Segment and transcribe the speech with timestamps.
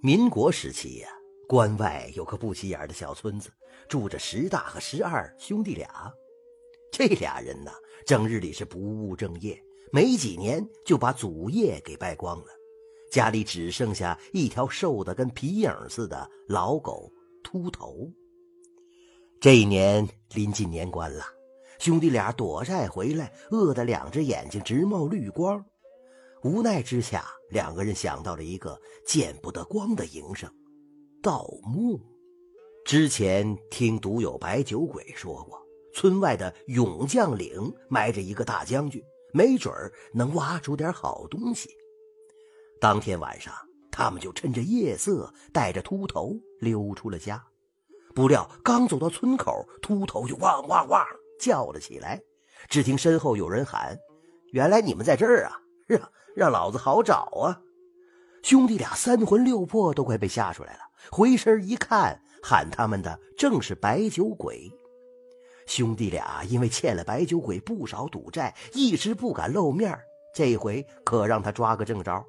[0.00, 1.08] 民国时期呀，
[1.48, 3.50] 关外有个不起眼的小村子，
[3.88, 5.88] 住着石大和石二兄弟俩。
[6.92, 7.72] 这俩人呢，
[8.06, 12.46] 整日里是不务正业，没几年就把祖业给败光了，
[13.10, 17.12] 家里只剩下一条瘦的跟皮影似的老狗
[17.42, 18.08] 秃头。
[19.40, 21.24] 这一年临近年关了，
[21.80, 25.64] 兄弟俩躲债回来，饿得两只眼睛直冒绿光。
[26.42, 30.50] 无奈之下，两个人想到了一个见不得光的营生——
[31.22, 32.00] 盗墓。
[32.84, 35.58] 之前听独有白酒鬼说过。
[35.94, 39.02] 村外的勇将岭埋着一个大将军，
[39.32, 41.68] 没准儿能挖出点好东西。
[42.80, 43.52] 当天晚上，
[43.90, 47.44] 他们就趁着夜色，带着秃头溜出了家。
[48.14, 51.04] 不料刚走到村口，秃头就汪汪汪
[51.40, 52.22] 叫了起来。
[52.68, 53.98] 只听身后有人喊
[54.52, 55.58] ：“原来你们在这儿啊！
[55.88, 57.60] 让让老子好找啊！”
[58.44, 60.80] 兄弟俩三魂六魄都快被吓出来了。
[61.10, 64.70] 回身一看，喊他们的正是白酒鬼。
[65.66, 69.98] 兄弟俩因为欠了白酒鬼不少赌债，一直不敢露面。
[70.34, 72.24] 这回可让他抓个正着。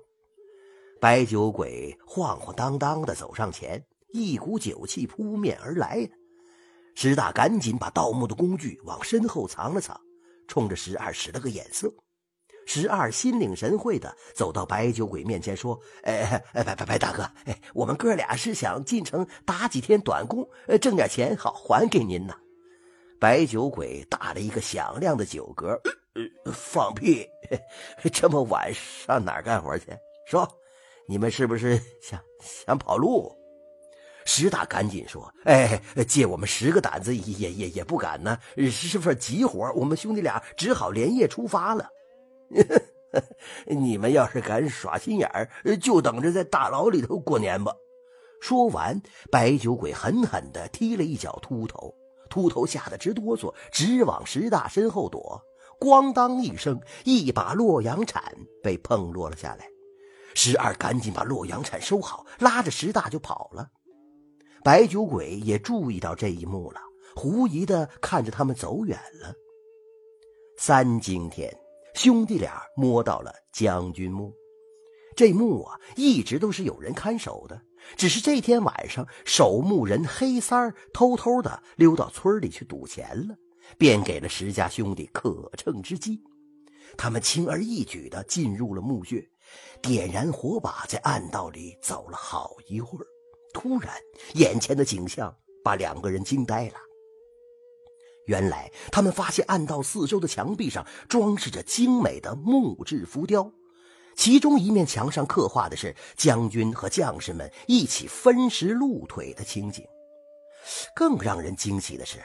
[0.99, 6.09] 白酒鬼晃晃荡荡的走上前，一股酒气扑面而来。
[6.95, 9.99] 石大赶紧把盗墓的工具往身后藏了藏，
[10.47, 11.93] 冲着石二使了个眼色。
[12.71, 20.47] 十二心领神会的走到白酒鬼面前说：“哎哎，白白白大哥，哎，我们哥俩是想进城打几天短工，
[20.79, 22.35] 挣点钱好还给您呢。”
[23.19, 25.75] 白酒鬼打了一个响亮的酒嗝，
[26.53, 27.27] 放屁！
[28.13, 29.85] 这么晚上哪干活去？
[30.27, 30.47] 说，
[31.07, 33.35] 你们是不是想想跑路？
[34.25, 38.37] 石大赶紧说：“哎，借我们十个胆子也也也不敢呢，
[38.71, 41.89] 是份急活，我们兄弟俩只好连夜出发了。
[43.65, 47.73] 你们要是敢耍心眼儿，就等着在大牢里头过年吧。”
[48.41, 51.93] 说完，白酒鬼狠狠地踢了一脚秃头。
[52.29, 55.41] 秃头吓得直哆嗦，直往石大身后躲。
[55.79, 58.23] 咣当一声，一把洛阳铲
[58.61, 59.65] 被碰落了下来。
[60.35, 63.71] 石二赶紧把洛阳铲收好，拉着石大就跑了。
[64.63, 66.79] 白酒鬼也注意到这一幕了，
[67.15, 69.33] 狐疑的看着他们走远了。
[70.57, 71.57] 三更天，
[72.01, 74.33] 兄弟俩摸到了将军墓。
[75.17, 77.61] 这墓啊，一直都是有人看守的。
[77.97, 83.35] 只是这天晚上，守墓人黑三儿偷偷的溜到村里去赌钱了，
[83.77, 86.23] 便给了石家兄弟可乘之机。
[86.97, 89.21] 他们轻而易举的进入了墓穴，
[89.81, 93.05] 点燃火把，在暗道里走了好一会儿。
[93.53, 93.93] 突然，
[94.35, 96.75] 眼前的景象把两个人惊呆了。
[98.29, 103.51] 原来，他们发现暗道四周的墙壁上装饰着精美的木质浮雕。
[104.15, 109.83] 其中一面墙上刻画的是将军和将士们一起分食鹿腿的情景，
[110.95, 112.19] 更让人惊奇的是，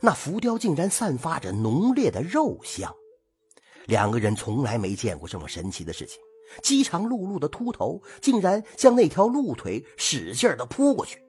[0.00, 2.90] 那浮雕竟然散发着浓烈的肉香。
[3.84, 6.18] 两个人从来没见过这么神奇的事情，
[6.62, 11.22] 饥肠辘辘的秃头竟然将那条鹿腿使劲的扑过去。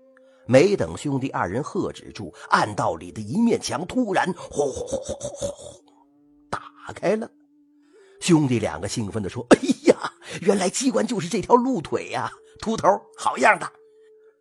[0.47, 5.83] 没等兄弟二人喝止住，暗道里的一面墙突然轰轰轰轰轰轰
[6.49, 7.29] 打开了。
[8.19, 12.31] 兄弟两个兴奋地说：“哎呀，原来机关就是这条鹿腿呀！
[12.59, 12.87] 秃头，
[13.17, 13.71] 好样的！”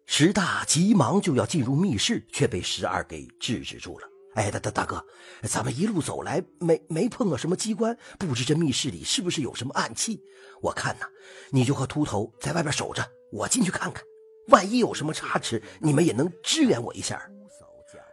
[0.06, 4.06] 石大急忙就要进入密室，却被石二给制止住了。
[4.34, 5.04] “哎，大大大哥，
[5.42, 10.22] 咱们一路走来没没碰到什么机关，不知这密室里是不是有什么暗器？
[10.60, 11.06] 我看呐，
[11.50, 14.04] 你就和秃头在外边守着，我进去看看，
[14.50, 17.20] 万一有什么差池，你们也能支援我一下。”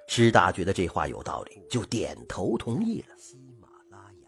[0.07, 3.07] 石大觉得这话有道理，就点头同意了。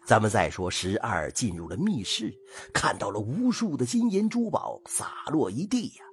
[0.04, 2.34] 咱们再说，十二进入了密室，
[2.74, 6.04] 看到了无数的金银珠宝洒落一地呀。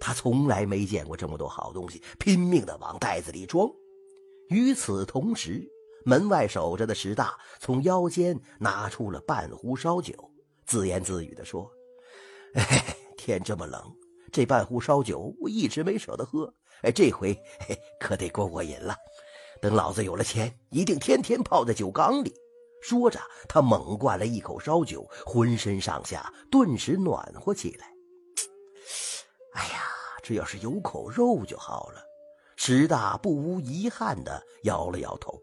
[0.00, 3.68] 他从来没见过这么多好东西，拼命的往袋子里装。
[4.48, 5.62] 与此同时，
[6.04, 10.12] 门外守着的石大从腰间拿出了半壶烧酒，
[10.66, 11.70] 自言自语的说
[12.56, 13.80] ：“哎，天这么冷，
[14.34, 16.52] 这半壶烧酒我一直没舍得喝，
[16.82, 17.40] 哎，这回
[18.00, 18.96] 可得过过瘾了。
[19.62, 22.34] 等老子有了钱，一定天天泡在酒缸里。”
[22.82, 27.86] 说着，他猛灌了一口烧酒，浑身上下顿时暖和起来。
[29.54, 29.84] 哎呀，
[30.20, 32.02] 这要是有口肉就好了。
[32.56, 35.40] 石大不无遗憾的摇了摇头。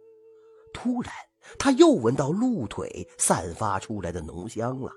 [0.74, 1.14] 突然，
[1.58, 4.92] 他又闻到鹿腿散发出来的浓香了。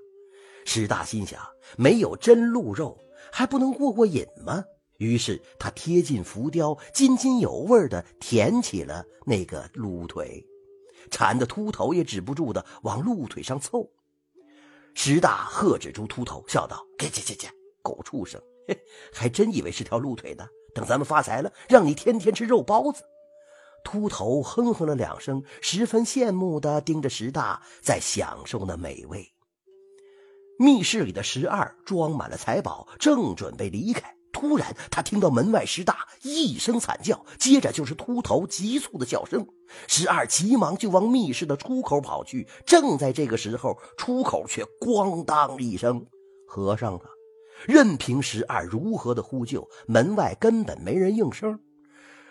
[0.67, 1.41] 石大心想：
[1.79, 2.99] 没有真鹿肉，
[3.33, 4.65] 还不能过过瘾吗？
[4.99, 10.47] 于是他贴近浮雕，津津有味的舔起了那个鹿腿。
[11.11, 13.91] 馋的秃头也止不住的往鹿腿上凑，
[14.95, 17.49] 石大喝止住秃头，笑道：“给给给给，
[17.83, 18.79] 狗畜生，嘿
[19.13, 20.47] 还真以为是条鹿腿呢。
[20.75, 23.03] 等咱们发财了，让你天天吃肉包子。
[23.83, 29.34] 秃头哼哼了两声，十分羡慕地盯着石大在享受那美味。
[30.59, 39.47] 密室里的十二装满了财宝，正准备离开，突然他听到门外石大一声惨叫，接着就是秃头急促的叫声。
[39.89, 42.47] 十二急忙就往密室的出口跑去。
[42.65, 46.07] 正在这个时候，出口却咣当一声
[46.47, 47.01] 合上了。
[47.67, 51.59] 任凭十二如何的呼救，门外根本没人应声。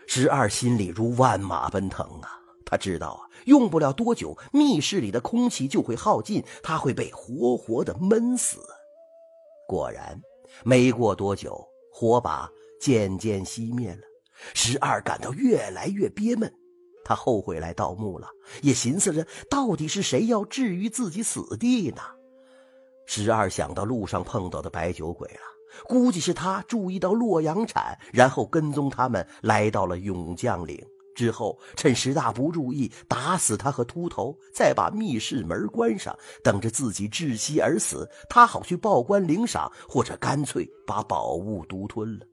[0.07, 2.42] 十二心里如万马奔腾啊！
[2.73, 8.57] 他知道啊，用不了多久，密室里的空气就会耗尽，他会被活活的闷死。
[9.67, 10.19] 果然，
[10.63, 12.49] 没过多久，火把
[12.81, 13.99] 渐渐熄灭了。
[14.55, 16.51] 十二感到越来越憋闷，
[17.05, 18.27] 他后悔来盗墓了，
[18.63, 22.01] 也寻思着到底是谁要置于自己死地呢？
[23.05, 25.41] 十二想到路上碰到的白酒鬼了，
[25.87, 30.83] 估计是他注意到洛阳铲，然后跟踪他们来到了永将岭，
[31.15, 42.25] 之后趁石大不注意打死他和秃头，再把密室门关上，等着自己窒息而死，他好去报官领赏，或者干脆把宝物独吞了。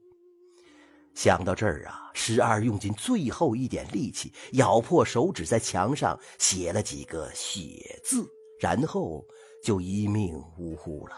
[1.13, 8.27] 想到这儿啊，十二用尽最后一点力气，咬破手指在墙上写了几个血字，
[8.59, 9.25] 然后。
[9.63, 11.13] 就一命呜呼了。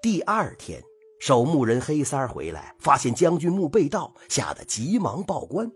[0.00, 0.82] 第二天，
[1.20, 5.70] 守墓人黑三儿回来，发现将军墓被盗，吓得急忙报官。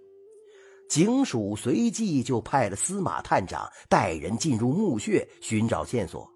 [0.94, 6.32] 警署随即就派了司马探长带人进入墓穴寻找线索。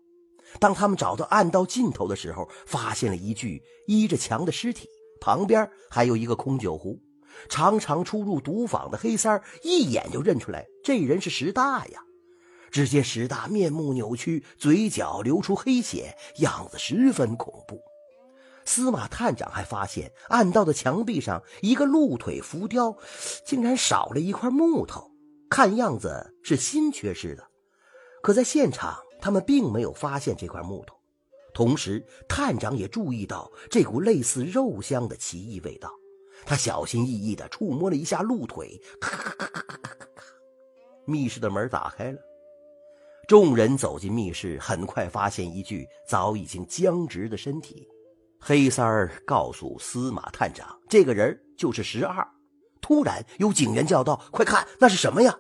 [0.58, 4.88] 当他们找到暗道尽头的时候，发现了一具依着墙的尸体，
[5.20, 6.99] 旁边还有一个空酒壶。
[7.49, 12.02] 常常出入赌坊的黑三儿一眼就认出来，这人是石大呀。
[12.72, 17.78] 只见石大面目扭曲，嘴角流出黑血，样子十分恐怖。
[18.69, 22.94] 司马探长还发现暗道的墙壁上一个鹿腿浮雕，
[23.47, 25.11] 竟然少了一块木头，
[25.49, 27.49] 看样子是新缺失的。
[28.23, 30.94] 可在现场，他们并没有发现这块木头。
[31.55, 35.91] 同时，探长也注意到这股类似肉香的奇异味道。
[36.44, 40.25] 他小心翼翼地触摸了一下鹿腿，咔咔咔咔咔咔咔，
[41.06, 42.19] 密室的门打开了。
[43.26, 47.88] 众人走进密室，很快发现一具早已经僵直的身体。
[48.38, 52.26] 黑三儿告诉司马探长，这个人就是十二。
[52.81, 55.37] 突然，有警员叫道：“快看，那是什么呀？”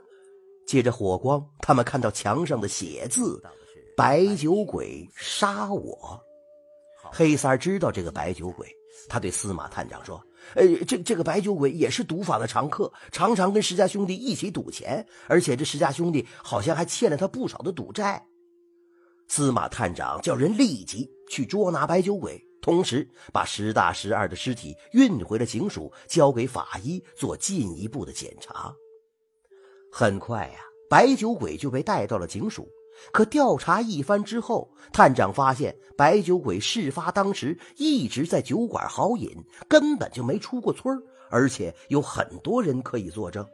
[0.66, 3.42] 借着火光，他们看到墙上的写字
[3.96, 6.20] ：“白酒鬼杀我。”
[7.10, 8.68] 黑三儿知道这个白酒鬼，
[9.08, 10.22] 他对司马探长说。
[10.54, 18.24] 呃，这这个白酒鬼也是赌坊的常客，常常跟石家兄弟一起赌钱，而且这石家兄弟好像还欠了他不少的赌债。
[19.26, 28.70] 司马探长叫人立即去捉拿白酒鬼，同时把石大、石二的尸体运回了警署，交给法医做进一步的检查。
[29.90, 32.68] 很快呀，白酒鬼就被带到了警署。
[33.10, 39.34] 可调查一番之后，探长发现白酒鬼事发当时一直在酒馆豪饮，
[39.66, 40.94] 根本就没出过村
[41.30, 43.48] 而且有很多人可以作证。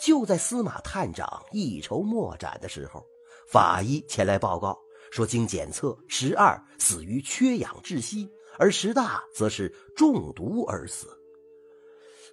[0.00, 3.06] 就在司马探长一筹莫展的时候，
[3.48, 4.76] 法医前来报告
[5.10, 8.28] 说，经检测，十二死于缺氧窒息，
[8.58, 11.08] 而十大则是中毒而死。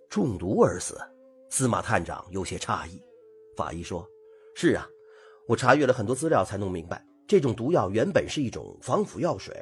[0.10, 1.00] 中毒而死，
[1.50, 3.02] 司马探长有些诧异。
[3.56, 4.08] 法医说
[4.56, 4.88] ：“是啊。”
[5.48, 9.56] 我查阅了很多资料，才弄明白，这种毒药原本是一种防腐药水，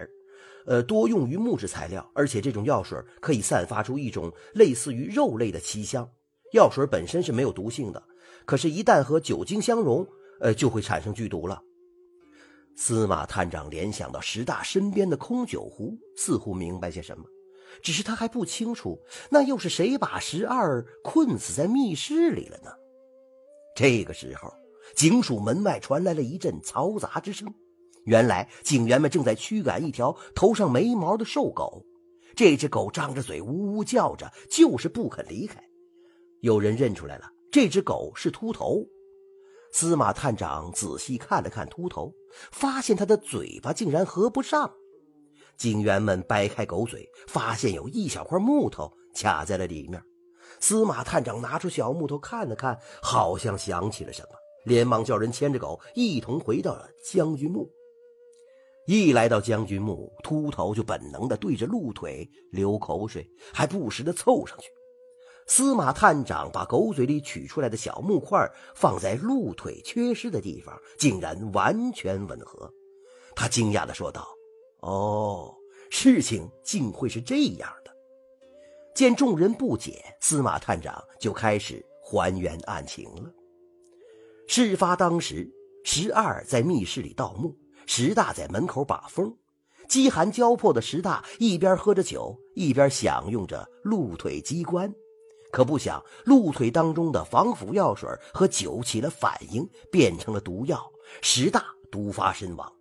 [0.66, 6.10] 呃，多用于木质材料，而且这种药水可以散发出一种类似于肉类的奇香。
[6.54, 8.02] 药水本身是没有毒性的，
[8.46, 10.08] 可是，一旦和酒精相融，
[10.40, 11.62] 呃，就会产生剧毒了。
[12.76, 17.24] 司马探长联想到石大身边的空酒壶，似乎明白些什么，
[17.82, 19.00] 只是他还不清楚，
[19.30, 22.72] 那又是谁把十二困死在密室里了呢？
[23.76, 24.52] 这个时候。
[24.98, 27.52] 警署门外传来了一阵嘈杂之声，
[28.04, 31.84] 原来警员们正在驱赶一条头上没毛的瘦狗。
[32.36, 35.64] 这只狗张着嘴呜呜叫着，就是不肯离开。
[36.42, 38.86] 有人认出来了，这只狗是秃头。
[39.74, 42.14] 司马探长仔细看了看秃头，
[42.52, 44.72] 发现他的嘴巴竟然合不上。
[45.58, 50.02] 警员们掰开狗嘴，发现有一小块木头卡在了里面。
[50.60, 54.30] 司马探长拿出小木头看了看，好像想起了什么。
[54.64, 57.68] 连忙叫人牵着狗一同回到了将军墓。
[58.86, 64.68] 一来到将军墓，秃头就本能的对着鹿腿流口水，还不时的凑上去。
[65.48, 72.72] 司马探长把狗嘴里取出来的小木块放在鹿腿缺失的地方，竟然完全吻合。
[73.36, 74.28] 他惊讶的说道
[74.82, 75.54] ：“哦，
[75.90, 77.92] 事情竟会是这样的。
[78.96, 83.32] 见众人不解，司马探长就开始还原案情了。
[84.48, 85.52] 事发当时，
[85.84, 89.36] 石二在密室里盗墓，石大在门口把风。
[89.90, 94.94] 饥寒交迫的石大一边喝着酒，一边享用着鹿腿机关。
[95.54, 100.92] 可不想，鹿腿当中的防腐药水和酒起了反应，变成了毒药，
[101.22, 102.74] 十大毒发身亡。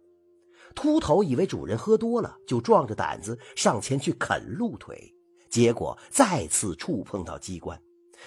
[0.74, 5.14] 秃头以为主人喝多了，就壮着胆子上前去啃鹿腿，
[5.50, 7.78] 结果再次触碰到机关，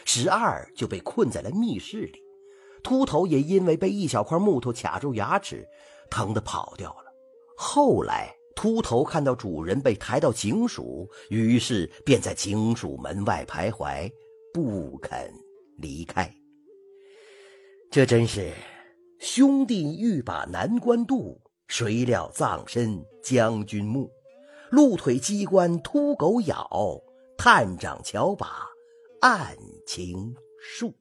[0.05, 2.19] 十二就被困在了密室里。
[2.83, 5.67] 秃头也因为被一小块木头卡住牙齿，
[6.11, 7.05] 疼得跑掉了。
[7.57, 14.07] 后来，秃头看到主人被抬到警署，于是便在警署门外徘徊。
[14.55, 15.29] 不肯
[15.79, 16.33] 离开，
[17.91, 18.53] 这真是
[19.19, 24.09] 兄弟欲把难关渡，谁料葬身将军墓。
[24.71, 26.69] 鹿腿机关秃狗咬，
[27.37, 28.65] 探长瞧把
[29.19, 30.95] 案情述。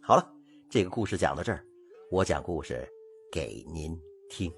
[0.00, 0.32] 好了，
[0.70, 1.66] 这个故事讲到这儿，
[2.12, 2.88] 我讲故事
[3.32, 4.00] 给您
[4.30, 4.48] 听。